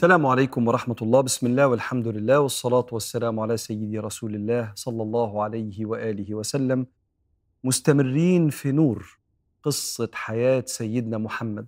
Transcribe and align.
السلام 0.00 0.26
عليكم 0.26 0.68
ورحمة 0.68 0.96
الله. 1.02 1.20
بسم 1.20 1.46
الله 1.46 1.66
والحمد 1.66 2.08
لله 2.08 2.40
والصلاة 2.40 2.86
والسلام 2.92 3.40
على 3.40 3.56
سيدي 3.56 3.98
رسول 3.98 4.34
الله 4.34 4.72
صلى 4.74 5.02
الله 5.02 5.42
عليه 5.42 5.86
وآله 5.86 6.34
وسلم. 6.34 6.86
مستمرين 7.64 8.50
في 8.50 8.72
نور 8.72 9.18
قصة 9.62 10.08
حياة 10.14 10.64
سيدنا 10.66 11.18
محمد 11.18 11.66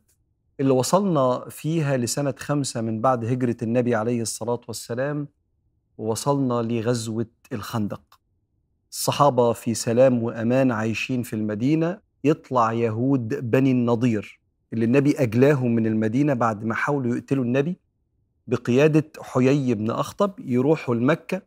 اللي 0.60 0.73
وصلنا 0.73 1.45
فيها 1.50 1.96
لسنة 1.96 2.34
خمسة 2.38 2.80
من 2.80 3.00
بعد 3.00 3.24
هجرة 3.24 3.56
النبي 3.62 3.95
عليه 3.95 4.23
الصلاة 4.23 4.60
والسلام 4.69 5.28
ووصلنا 5.98 6.62
لغزوة 6.62 7.30
الخندق. 7.52 8.20
الصحابة 8.91 9.52
في 9.52 9.74
سلام 9.74 10.23
وأمان 10.23 10.73
عايشين 10.73 11.23
في 11.23 11.37
المدينة. 11.37 11.98
يطلع 12.24 12.73
يهود 12.73 13.51
بني 13.51 13.70
النضير 13.70 14.41
اللي 14.73 14.84
النبي 14.84 15.14
أجلاهم 15.19 15.74
من 15.74 15.87
المدينة 15.87 16.34
بعد 16.34 16.64
ما 16.64 16.74
حاولوا 16.74 17.16
يقتلوا 17.16 17.45
النبي. 17.45 17.91
بقيادة 18.46 19.05
حيي 19.20 19.74
بن 19.74 19.91
أخطب 19.91 20.32
يروحوا 20.38 20.95
لمكة 20.95 21.42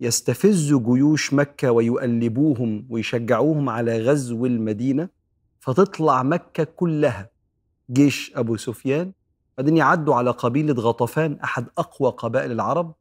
يستفزوا 0.00 0.94
جيوش 0.94 1.34
مكة 1.34 1.70
ويؤلبوهم 1.70 2.86
ويشجعوهم 2.90 3.68
على 3.68 3.98
غزو 4.02 4.46
المدينة 4.46 5.08
فتطلع 5.60 6.22
مكة 6.22 6.64
كلها 6.64 7.30
جيش 7.90 8.32
أبو 8.36 8.56
سفيان 8.56 9.12
بعدين 9.58 9.76
يعدوا 9.76 10.14
على 10.14 10.30
قبيلة 10.30 10.74
غطفان 10.74 11.38
أحد 11.44 11.66
أقوى 11.78 12.10
قبائل 12.10 12.52
العرب 12.52 12.94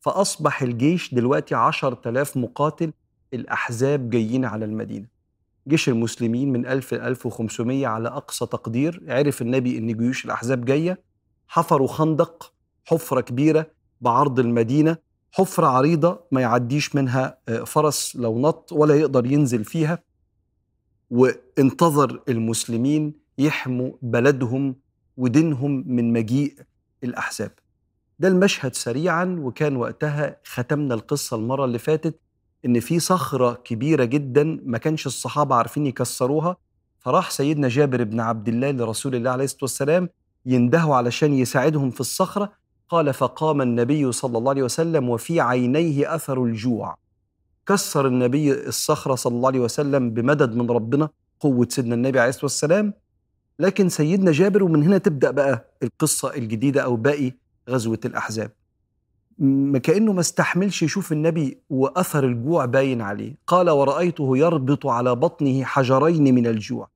فأصبح 0.00 0.62
الجيش 0.62 1.14
دلوقتي 1.14 1.54
عشر 1.54 1.94
تلاف 1.94 2.36
مقاتل 2.36 2.92
الأحزاب 3.34 4.10
جايين 4.10 4.44
على 4.44 4.64
المدينة. 4.64 5.06
جيش 5.68 5.88
المسلمين 5.88 6.52
من 6.52 6.66
1000 6.66 6.94
ل 6.94 7.00
1500 7.00 7.86
على 7.86 8.08
أقصى 8.08 8.46
تقدير 8.46 9.02
عرف 9.08 9.42
النبي 9.42 9.78
أن 9.78 9.96
جيوش 9.96 10.24
الأحزاب 10.24 10.64
جاية 10.64 11.00
حفروا 11.48 11.88
خندق 11.88 12.52
حفرة 12.84 13.20
كبيرة 13.20 13.66
بعرض 14.00 14.38
المدينة 14.40 14.96
حفرة 15.32 15.66
عريضة 15.66 16.20
ما 16.32 16.40
يعديش 16.40 16.94
منها 16.94 17.38
فرس 17.66 18.16
لو 18.16 18.38
نط 18.40 18.72
ولا 18.72 18.94
يقدر 18.94 19.26
ينزل 19.26 19.64
فيها. 19.64 19.98
وانتظر 21.10 22.22
المسلمين 22.28 23.14
يحموا 23.38 23.92
بلدهم 24.02 24.76
ودينهم 25.16 25.84
من 25.86 26.12
مجيء 26.12 26.54
الأحزاب. 27.04 27.50
ده 28.18 28.28
المشهد 28.28 28.74
سريعا 28.74 29.36
وكان 29.42 29.76
وقتها 29.76 30.36
ختمنا 30.44 30.94
القصة 30.94 31.36
المرة 31.36 31.64
اللي 31.64 31.78
فاتت 31.78 32.18
إن 32.64 32.80
في 32.80 33.00
صخرة 33.00 33.52
كبيرة 33.64 34.04
جدا 34.04 34.60
ما 34.64 34.78
كانش 34.78 35.06
الصحابة 35.06 35.54
عارفين 35.54 35.86
يكسروها 35.86 36.56
فراح 36.98 37.30
سيدنا 37.30 37.68
جابر 37.68 38.04
بن 38.04 38.20
عبد 38.20 38.48
الله 38.48 38.70
لرسول 38.70 39.14
الله 39.14 39.30
عليه 39.30 39.44
الصلاة 39.44 39.62
والسلام 39.62 40.08
يندهوا 40.46 40.96
علشان 40.96 41.34
يساعدهم 41.34 41.90
في 41.90 42.00
الصخرة 42.00 42.52
قال 42.92 43.14
فقام 43.14 43.62
النبي 43.62 44.12
صلى 44.12 44.38
الله 44.38 44.50
عليه 44.50 44.62
وسلم 44.62 45.08
وفي 45.08 45.40
عينيه 45.40 46.14
أثر 46.14 46.44
الجوع. 46.44 46.96
كسر 47.66 48.06
النبي 48.06 48.52
الصخرة 48.68 49.14
صلى 49.14 49.36
الله 49.36 49.48
عليه 49.48 49.60
وسلم 49.60 50.10
بمدد 50.10 50.54
من 50.54 50.70
ربنا 50.70 51.08
قوة 51.40 51.66
سيدنا 51.70 51.94
النبي 51.94 52.20
عليه 52.20 52.28
الصلاة 52.28 52.44
والسلام. 52.44 52.94
لكن 53.58 53.88
سيدنا 53.88 54.32
جابر 54.32 54.62
ومن 54.62 54.82
هنا 54.82 54.98
تبدأ 54.98 55.30
بقى 55.30 55.74
القصة 55.82 56.34
الجديدة 56.34 56.82
أو 56.82 56.96
باقي 56.96 57.32
غزوة 57.70 58.00
الأحزاب. 58.04 58.50
ما 59.38 59.78
كأنه 59.78 60.12
ما 60.12 60.20
استحملش 60.20 60.82
يشوف 60.82 61.12
النبي 61.12 61.58
وأثر 61.70 62.24
الجوع 62.24 62.64
باين 62.64 63.00
عليه. 63.00 63.36
قال 63.46 63.70
ورأيته 63.70 64.36
يربط 64.36 64.86
على 64.86 65.14
بطنه 65.14 65.64
حجرين 65.64 66.34
من 66.34 66.46
الجوع. 66.46 66.88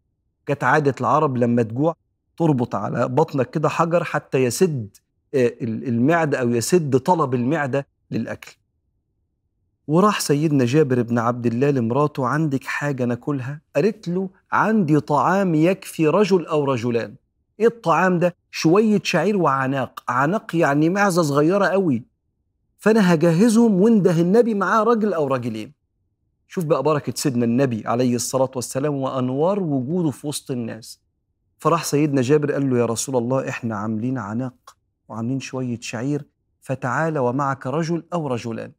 كانت 0.47 0.65
عادة 0.65 0.95
العرب 1.01 1.37
لما 1.37 1.63
تجوع 1.63 1.95
تربط 2.39 2.75
على 2.75 3.09
بطنك 3.09 3.51
كده 3.51 3.69
حجر 3.69 4.05
حتى 4.05 4.39
يسد 4.39 4.97
المعدة 5.35 6.41
أو 6.41 6.51
يسد 6.51 6.97
طلب 6.99 7.35
المعدة 7.35 7.87
للأكل. 8.11 8.57
وراح 9.87 10.21
سيدنا 10.21 10.65
جابر 10.65 11.03
بن 11.03 11.19
عبد 11.19 11.47
الله 11.47 11.71
لمراته 11.71 12.27
عندك 12.27 12.65
حاجة 12.65 13.05
ناكلها؟ 13.05 13.61
قالت 13.77 14.09
له 14.09 14.31
عندي 14.53 15.01
طعام 15.01 15.55
يكفي 15.55 16.09
رجل 16.09 16.47
أو 16.47 16.65
رجلان. 16.65 17.15
إيه 17.61 17.67
الطعام 17.67 18.19
ده؟ 18.19 18.37
شوية 18.51 19.01
شعير 19.05 19.37
وعناق. 19.37 20.05
عناق 20.09 20.57
يعني 20.57 20.89
معزة 20.91 21.23
صغيرة 21.23 21.67
قوي. 21.67 22.03
فأنا 22.79 23.15
هجهزهم 23.15 23.81
وانده 23.81 24.21
النبي 24.21 24.55
معاه 24.55 24.83
راجل 24.83 25.15
أو 25.15 25.27
راجلين 25.27 25.73
شوف 26.49 26.65
بقى 26.65 26.83
بركة 26.83 27.13
سيدنا 27.17 27.45
النبي 27.45 27.83
عليه 27.87 28.15
الصلاة 28.15 28.51
والسلام 28.57 28.95
وأنوار 28.95 29.61
وجوده 29.63 30.11
في 30.11 30.27
وسط 30.27 30.51
الناس. 30.51 31.01
فراح 31.59 31.85
سيدنا 31.85 32.23
جابر 32.23 32.53
قال 32.53 32.71
له 32.71 32.79
يا 32.79 32.87
رسول 32.87 33.17
الله 33.17 33.49
إحنا 33.49 33.77
عاملين 33.77 34.19
عناق. 34.19 34.76
وعاملين 35.09 35.41
شوية 35.41 35.79
شعير 35.81 36.25
فتعال 36.61 37.19
ومعك 37.19 37.67
رجل 37.67 38.03
أو 38.13 38.27
رجلان. 38.29 38.73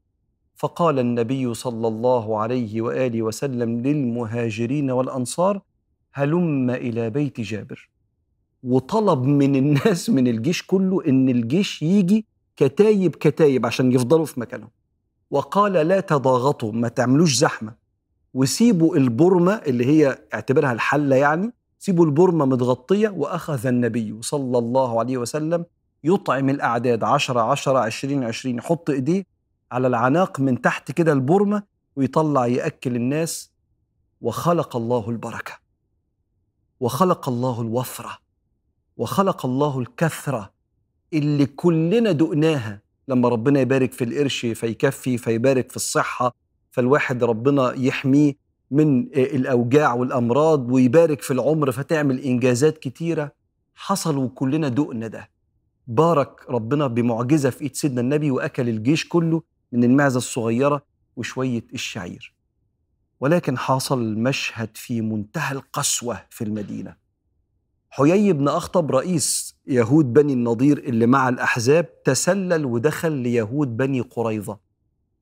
فقال 0.56 1.00
النبي 1.00 1.54
صلى 1.54 1.88
الله 1.88 2.38
عليه 2.40 2.82
وآله 2.82 3.22
وسلم 3.22 3.82
للمهاجرين 3.82 4.92
والأنصار 4.92 5.62
هلم 6.14 6.70
إلى 6.70 7.10
بيت 7.10 7.42
جابر. 7.42 7.90
وطلب 8.64 9.24
من 9.24 9.56
الناس 9.56 10.10
من 10.10 10.28
الجيش 10.28 10.66
كله 10.66 11.06
إن 11.08 11.30
الجيش 11.30 11.82
يجي 11.82 12.26
كتايب 12.56 13.16
كتايب 13.16 13.66
عشان 13.66 13.92
يفضلوا 13.92 14.26
في 14.26 14.40
مكانهم. 14.40 14.70
وقال 15.32 15.74
لا 15.74 16.00
تضاغطوا 16.00 16.72
ما 16.72 16.88
تعملوش 16.88 17.36
زحمة. 17.36 17.74
وسيبوا 18.34 18.96
البرمة 18.98 19.54
اللي 19.54 19.86
هي 19.86 20.20
اعتبرها 20.34 20.72
الحلة 20.72 21.16
يعني 21.16 21.54
سيبوا 21.80 22.06
البرمة 22.06 22.46
متغطية 22.46 23.10
وأخذ 23.10 23.68
النبي 23.68 24.18
صلى 24.22 24.58
الله 24.58 25.00
عليه 25.00 25.18
وسلم 25.18 25.66
يطعم 26.04 26.50
الأعداد 26.50 27.04
عشرة 27.04 27.42
عشرة 27.42 27.80
عشرين 27.80 28.24
عشرين 28.24 28.58
يحط 28.58 28.90
إيديه 28.90 29.26
على 29.72 29.88
العناق 29.88 30.40
من 30.40 30.62
تحت 30.62 30.92
كده 30.92 31.14
البرمة 31.14 31.64
ويطلع 31.96 32.48
يأكل 32.48 32.96
الناس. 32.96 33.52
وخلق 34.22 34.76
الله 34.76 35.10
البركة. 35.10 35.54
وخلق 36.80 37.30
الله 37.30 37.62
الوفرة. 37.62 38.18
وخلق 38.98 39.46
الله 39.46 39.80
الكثرة 39.80 40.54
اللي 41.14 41.46
كلنا 41.46 42.12
دقناها. 42.12 42.82
لما 43.08 43.30
ربنا 43.30 43.60
يبارك 43.60 43.92
في 43.94 44.04
القرش 44.04 44.46
فيكفي 44.46 45.18
فيبارك 45.18 45.70
في 45.70 45.76
الصحة 45.76 46.36
فالواحد 46.72 47.24
ربنا 47.24 47.74
يحميه 47.74 48.34
من 48.72 49.00
الأوجاع 49.14 49.94
والأمراض 49.94 50.72
ويبارك 50.72 51.22
في 51.22 51.32
العمر 51.32 51.72
فتعمل 51.72 52.20
إنجازات 52.20 52.78
كتيرة. 52.78 53.32
حصل 53.76 54.18
وكلنا 54.18 54.68
دقنا 54.68 55.08
ده. 55.08 55.30
بارك 55.88 56.50
ربنا 56.50 56.88
بمعجزة 56.88 57.50
في 57.50 57.62
إيد 57.62 57.76
سيدنا 57.76 58.02
النبي 58.02 58.32
وأكل 58.32 58.70
الجيش 58.70 59.08
كله 59.08 59.42
من 59.72 59.84
المعزة 59.84 60.18
الصغيرة 60.18 60.82
وشوية 61.16 61.64
الشعير. 61.74 62.34
ولكن 63.20 63.58
حصل 63.58 64.18
مشهد 64.18 64.70
في 64.74 65.02
منتهى 65.02 65.52
القسوة 65.52 66.22
في 66.30 66.44
المدينة. 66.44 66.96
حيي 67.90 68.34
بن 68.34 68.48
أخطب 68.48 68.92
رئيس 68.92 69.56
يهود 69.68 70.14
بني 70.14 70.34
النضير 70.34 70.78
اللي 70.78 71.06
مع 71.06 71.30
الأحزاب 71.30 72.04
تسلل 72.04 72.66
ودخل 72.66 73.12
ليهود 73.12 73.78
بني 73.78 74.02
قريظة 74.02 74.60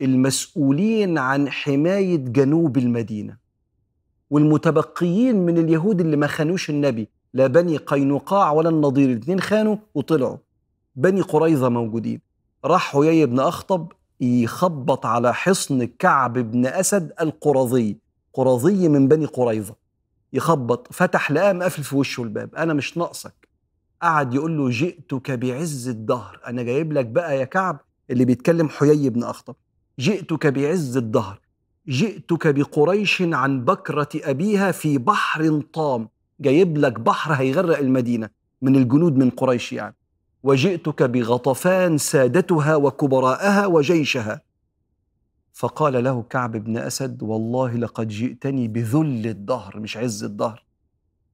المسؤولين 0.01 1.17
عن 1.17 1.49
حماية 1.49 2.17
جنوب 2.17 2.77
المدينة. 2.77 3.37
والمتبقيين 4.29 5.35
من 5.35 5.57
اليهود 5.57 6.01
اللي 6.01 6.17
ما 6.17 6.27
خانوش 6.27 6.69
النبي 6.69 7.09
لا 7.33 7.47
بني 7.47 7.77
قينقاع 7.77 8.51
ولا 8.51 8.69
النضير 8.69 9.09
الاثنين 9.09 9.39
خانوا 9.39 9.77
وطلعوا. 9.93 10.37
بني 10.95 11.21
قريظة 11.21 11.69
موجودين. 11.69 12.21
راح 12.65 12.91
حيي 12.91 13.25
بن 13.25 13.39
أخطب 13.39 13.91
يخبط 14.21 15.05
على 15.05 15.33
حصن 15.33 15.83
كعب 15.99 16.33
بن 16.33 16.65
أسد 16.65 17.11
القرظي. 17.21 17.97
قرظي 18.33 18.87
من 18.87 19.07
بني 19.07 19.25
قريظة. 19.25 19.75
يخبط 20.33 20.93
فتح 20.93 21.31
لقاه 21.31 21.53
مقفل 21.53 21.83
في 21.83 21.95
وشه 21.95 22.23
الباب. 22.23 22.55
أنا 22.55 22.73
مش 22.73 22.97
ناقصك. 22.97 23.47
قعد 24.01 24.33
يقول 24.33 24.57
له 24.57 24.69
جئتك 24.69 25.31
بعز 25.31 25.87
الدهر. 25.87 26.39
أنا 26.47 26.63
جايب 26.63 26.93
لك 26.93 27.05
بقى 27.05 27.39
يا 27.39 27.45
كعب 27.45 27.79
اللي 28.09 28.25
بيتكلم 28.25 28.69
حيي 28.69 29.09
بن 29.09 29.23
أخطب. 29.23 29.55
جئتك 29.99 30.47
بعز 30.47 30.97
الدهر. 30.97 31.39
جئتك 31.87 32.47
بقريش 32.47 33.21
عن 33.21 33.65
بكرة 33.65 34.09
أبيها 34.15 34.71
في 34.71 34.97
بحر 34.97 35.61
طام. 35.73 36.09
جايب 36.39 36.77
لك 36.77 36.99
بحر 36.99 37.33
هيغرق 37.33 37.77
المدينة 37.77 38.29
من 38.61 38.75
الجنود 38.75 39.15
من 39.17 39.29
قريش 39.29 39.73
يعني. 39.73 39.95
وجئتك 40.45 41.03
بغطفان 41.03 41.97
سادتها 41.97 42.75
وكبراءها 42.75 43.65
وجيشها. 43.65 44.41
فقال 45.53 46.03
له 46.03 46.23
كعب 46.29 46.51
بن 46.57 46.77
أسد 46.77 47.23
والله 47.23 47.75
لقد 47.75 48.07
جئتني 48.07 48.67
بذل 48.67 49.27
الدهر 49.27 49.79
مش 49.79 49.97
عز 49.97 50.23
الدهر. 50.23 50.63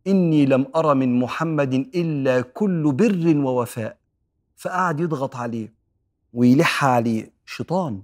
إني 0.08 0.46
لم 0.46 0.66
ارى 0.76 0.96
من 0.96 1.20
محمد 1.20 1.74
إلا 1.74 2.42
كل 2.42 2.92
بر 2.92 3.38
ووفاء. 3.38 3.98
فقعد 4.56 5.00
يضغط 5.00 5.36
عليه 5.36 5.74
ويلح 6.34 6.86
عليه 6.86 7.32
شيطان 7.46 8.02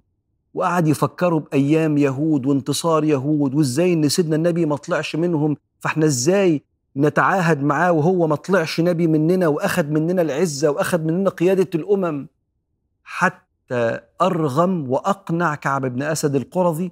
وقعد 0.53 0.87
يفكروا 0.87 1.39
بأيام 1.39 1.97
يهود 1.97 2.45
وانتصار 2.45 3.03
يهود 3.03 3.55
وإزاي 3.55 3.93
إن 3.93 4.09
سيدنا 4.09 4.35
النبي 4.35 4.65
ما 4.65 4.75
طلعش 4.75 5.15
منهم؟ 5.15 5.57
فإحنا 5.79 6.05
إزاي 6.05 6.63
نتعاهد 6.97 7.63
معاه 7.63 7.91
وهو 7.91 8.27
ما 8.27 8.35
طلعش 8.35 8.79
نبي 8.79 9.07
مننا 9.07 9.47
واخد 9.47 9.91
مننا 9.91 10.21
العزة 10.21 10.69
واخد 10.69 11.05
مننا 11.05 11.29
قيادة 11.29 11.69
الأمم. 11.75 12.27
حتى 13.03 13.99
أرغم 14.21 14.91
وأقنع 14.91 15.55
كعب 15.55 15.85
بن 15.85 16.01
أسد 16.01 16.35
القرظي 16.35 16.91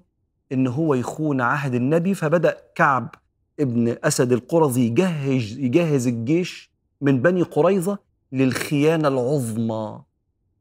إن 0.52 0.68
هو 0.68 0.94
يخون 0.94 1.42
عهد 1.42 1.74
النبي 1.74 2.14
فبدأ 2.14 2.58
كعب 2.76 3.16
ابن 3.60 3.96
أسد 4.04 4.32
القرظي 4.32 4.86
يجهز, 4.86 5.58
يجهز 5.60 6.08
الجيش 6.08 6.72
من 7.02 7.22
بني 7.22 7.42
قريظة 7.42 7.98
للخيانة 8.32 9.08
العظمى. 9.08 10.02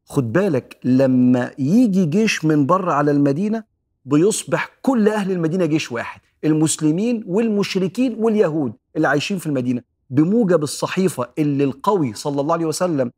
خد 0.06 0.32
بالك 0.32 0.78
لما 0.84 1.50
يجي 1.58 2.06
جيش 2.06 2.44
من 2.44 2.66
بره 2.66 2.92
على 2.92 3.10
المدينة 3.10 3.64
بيصبح 4.04 4.70
كل 4.82 5.08
أهل 5.08 5.30
المدينة 5.30 5.66
جيش 5.66 5.92
واحد. 5.92 6.20
المسلمين 6.44 7.24
والمشركين 7.26 8.16
واليهود 8.18 8.72
اللي 8.96 9.08
عايشين 9.08 9.38
في 9.38 9.46
المدينة 9.46 9.82
بموجب 10.10 10.62
الصحيفة 10.62 11.28
اللي 11.38 11.64
القوي 11.64 12.14
صلى 12.14 12.40
الله 12.40 12.54
عليه 12.54 12.66
وسلم 12.66 13.10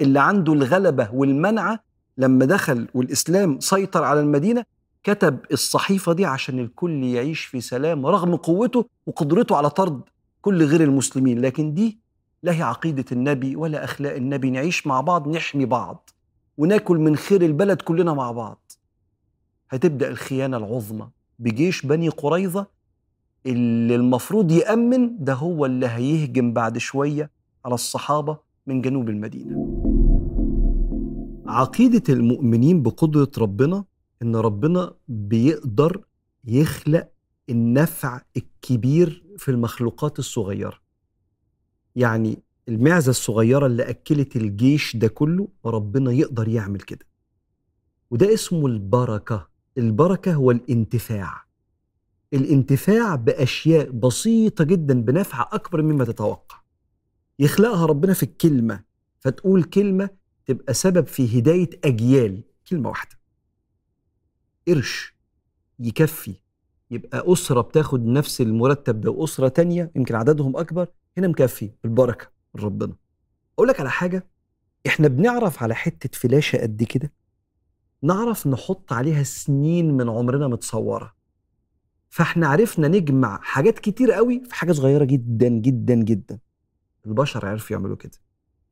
اللي 0.00 0.20
عنده 0.20 0.52
الغلبة 0.52 1.08
والمنعة 1.12 1.80
لما 2.18 2.44
دخل 2.44 2.88
والإسلام 2.94 3.60
سيطر 3.60 4.04
على 4.04 4.20
المدينة 4.20 4.64
كتب 5.04 5.38
الصحيفة 5.52 6.12
دي 6.12 6.24
عشان 6.26 6.58
الكل 6.58 7.04
يعيش 7.04 7.44
في 7.44 7.60
سلام 7.60 8.06
رغم 8.06 8.36
قوته 8.36 8.84
وقدرته 9.06 9.56
على 9.56 9.70
طرد 9.70 10.00
كل 10.42 10.64
غير 10.64 10.80
المسلمين. 10.82 11.40
لكن 11.40 11.74
دي 11.74 11.98
لا 12.42 12.52
هي 12.52 12.62
عقيدة 12.62 13.04
النبي 13.12 13.56
ولا 13.56 13.84
أخلاق 13.84 14.14
النبي. 14.14 14.50
نعيش 14.50 14.86
مع 14.86 15.00
بعض 15.00 15.28
نحمي 15.28 15.64
بعض 15.64 16.10
وناكل 16.58 16.96
من 16.98 17.16
خير 17.16 17.42
البلد 17.42 17.82
كلنا 17.82 18.12
مع 18.14 18.32
بعض. 18.32 18.72
هتبدأ 19.70 20.08
الخيانة 20.08 20.56
العظمى 20.56 21.08
بجيش 21.38 21.86
بني 21.86 22.08
قريظة 22.08 22.66
اللي 23.46 23.94
المفروض 23.94 24.50
يأمن 24.52 25.24
ده 25.24 25.34
هو 25.34 25.66
اللي 25.66 25.86
هيهجم 25.86 26.52
بعد 26.52 26.78
شوية 26.78 27.30
على 27.64 27.74
الصحابة 27.74 28.38
من 28.66 28.82
جنوب 28.82 29.08
المدينة. 29.08 29.74
عقيدة 31.46 32.14
المؤمنين 32.14 32.82
بقدرة 32.82 33.30
ربنا 33.38 33.84
إن 34.22 34.36
ربنا 34.36 34.94
بيقدر 35.08 36.04
يخلق 36.44 37.08
النفع 37.50 38.20
الكبير 38.36 39.24
في 39.38 39.50
المخلوقات 39.50 40.18
الصغيرة. 40.18 40.78
يعني 41.96 42.42
المعزة 42.68 43.10
الصغيرة 43.10 43.66
اللي 43.66 43.82
أكلت 43.82 44.36
الجيش 44.36 44.96
ده 44.96 45.08
كله 45.08 45.48
ربنا 45.66 46.12
يقدر 46.12 46.48
يعمل 46.48 46.80
كده. 46.80 47.06
وده 48.10 48.34
اسمه 48.34 48.66
البركة. 48.66 49.48
البركة 49.78 50.34
هو 50.34 50.50
الانتفاع. 50.50 51.43
الانتفاع 52.34 53.14
بأشياء 53.14 53.90
بسيطة 53.90 54.64
جدا 54.64 55.02
بنفع 55.02 55.48
أكبر 55.52 55.82
مما 55.82 56.04
تتوقع. 56.04 56.60
يخلقها 57.38 57.86
ربنا 57.86 58.12
في 58.12 58.22
الكلمة 58.22 58.84
فتقول 59.20 59.64
كلمة 59.64 60.10
تبقى 60.46 60.74
سبب 60.74 61.06
في 61.06 61.38
هداية 61.38 61.70
أجيال. 61.84 62.42
كلمة 62.68 62.88
واحدة. 62.88 63.18
قرش 64.68 65.14
يكفي 65.78 66.34
يبقى 66.90 67.32
أسرة 67.32 67.60
بتاخد 67.60 68.06
نفس 68.06 68.40
المرتب 68.40 69.00
ده 69.00 69.10
وأسرة 69.10 69.48
تانية 69.48 69.90
يمكن 69.96 70.14
عددهم 70.14 70.56
أكبر 70.56 70.86
هنا 71.18 71.28
مكفي 71.28 71.70
بالبركة 71.82 72.30
من 72.54 72.64
ربنا. 72.64 72.96
أقول 73.54 73.68
لك 73.68 73.80
على 73.80 73.90
حاجة 73.90 74.26
إحنا 74.86 75.08
بنعرف 75.08 75.62
على 75.62 75.74
حتة 75.74 76.18
فلاشة 76.18 76.58
قد 76.58 76.82
كده؟ 76.82 77.12
نعرف 78.02 78.46
نحط 78.46 78.92
عليها 78.92 79.22
سنين 79.22 79.96
من 79.96 80.08
عمرنا 80.08 80.48
متصورة. 80.48 81.13
فاحنا 82.14 82.46
عرفنا 82.46 82.88
نجمع 82.88 83.40
حاجات 83.42 83.78
كتير 83.78 84.12
قوي 84.12 84.42
في 84.44 84.54
حاجة 84.54 84.72
صغيرة 84.72 85.04
جدا 85.04 85.48
جدا 85.48 85.94
جدا. 85.94 86.38
البشر 87.06 87.46
عرفوا 87.46 87.76
يعملوا 87.76 87.96
كده. 87.96 88.18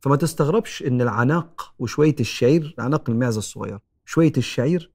فما 0.01 0.17
تستغربش 0.17 0.83
إن 0.83 1.01
العناق 1.01 1.75
وشوية 1.79 2.15
الشعير 2.21 2.75
عناق 2.79 3.11
المعزة 3.11 3.39
الصغير 3.39 3.79
شوية 4.05 4.33
الشعير 4.37 4.93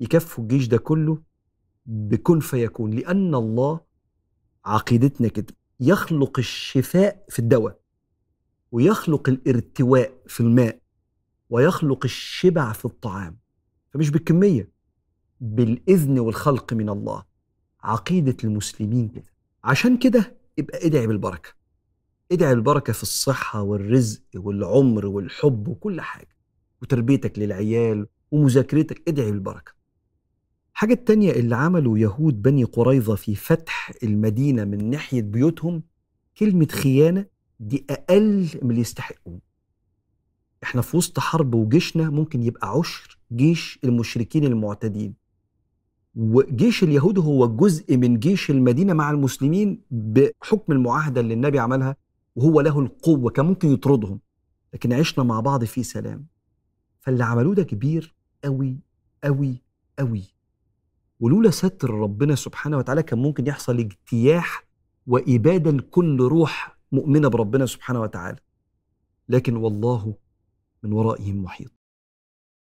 يكفوا 0.00 0.44
الجيش 0.44 0.68
ده 0.68 0.78
كله 0.78 1.22
بكن 1.86 2.40
فيكون 2.40 2.90
لأن 2.90 3.34
الله 3.34 3.80
عقيدتنا 4.64 5.28
كده. 5.28 5.54
يخلق 5.80 6.38
الشفاء 6.38 7.24
في 7.28 7.38
الدواء 7.38 7.80
ويخلق 8.72 9.28
الارتواء 9.28 10.12
في 10.26 10.40
الماء 10.40 10.80
ويخلق 11.50 12.04
الشبع 12.04 12.72
في 12.72 12.84
الطعام. 12.84 13.38
فمش 13.90 14.10
بالكمية 14.10 14.70
بالإذن 15.40 16.18
والخلق 16.18 16.72
من 16.72 16.88
الله. 16.88 17.25
عقيدة 17.86 18.36
المسلمين 18.44 19.08
كده. 19.08 19.32
عشان 19.64 19.96
كده 19.98 20.36
يبقى 20.58 20.86
ادعي 20.86 21.06
بالبركة. 21.06 21.50
ادعي 22.32 22.52
البركة 22.52 22.92
في 22.92 23.02
الصحة 23.02 23.62
والرزق 23.62 24.22
والعمر 24.36 25.06
والحب 25.06 25.68
وكل 25.68 26.00
حاجة. 26.00 26.36
وتربيتك 26.82 27.38
للعيال 27.38 28.06
ومذاكرتك 28.30 29.08
ادعي 29.08 29.30
بالبركة. 29.30 29.72
حاجة 30.72 30.92
التانية 30.92 31.30
اللي 31.32 31.56
عملوا 31.56 31.98
يهود 31.98 32.42
بني 32.42 32.64
قريظة 32.64 33.14
في 33.14 33.34
فتح 33.34 33.92
المدينة 34.02 34.64
من 34.64 34.90
ناحية 34.90 35.22
بيوتهم 35.22 35.82
كلمة 36.38 36.66
خيانة 36.66 37.26
دي 37.60 37.86
أقل 37.90 38.48
من 38.62 38.70
اللي 38.70 38.80
يستحقوه. 38.80 39.40
إحنا 40.62 40.82
في 40.82 40.96
وسط 40.96 41.18
حرب 41.18 41.54
وجيشنا 41.54 42.10
ممكن 42.10 42.42
يبقى 42.42 42.68
عشر 42.78 43.18
جيش 43.32 43.78
المشركين 43.84 44.44
المعتدين. 44.44 45.14
وجيش 46.16 46.82
اليهود 46.82 47.18
هو 47.18 47.56
جزء 47.56 47.96
من 47.96 48.18
جيش 48.18 48.50
المدينة 48.50 48.92
مع 48.92 49.10
المسلمين 49.10 49.82
بحكم 49.90 50.72
المعاهدة 50.72 51.20
اللي 51.20 51.34
النبي 51.34 51.58
عملها 51.58 51.96
وهو 52.36 52.60
له 52.60 52.80
القوة 52.80 53.30
كان 53.30 53.46
ممكن 53.46 53.68
يطردهم 53.72 54.20
لكن 54.74 54.92
عشنا 54.92 55.24
مع 55.24 55.40
بعض 55.40 55.64
في 55.64 55.82
سلام. 55.82 56.26
فاللي 57.00 57.24
عملوه 57.24 57.54
ده 57.54 57.62
كبير 57.62 58.14
قوي 58.44 58.78
قوي 59.24 59.62
قوي 59.98 60.22
ولولا 61.20 61.50
ستر 61.50 61.90
ربنا 61.90 62.34
سبحانه 62.34 62.76
وتعالى 62.78 63.02
كان 63.02 63.18
ممكن 63.18 63.46
يحصل 63.46 63.78
اجتياح 63.78 64.64
وإبادة 65.06 65.70
لكل 65.70 66.20
روح 66.20 66.78
مؤمنة 66.92 67.28
بربنا 67.28 67.66
سبحانه 67.66 68.00
وتعالى. 68.00 68.38
لكن 69.28 69.56
والله 69.56 70.14
من 70.82 70.92
ورائهم 70.92 71.42
محيط. 71.42 71.75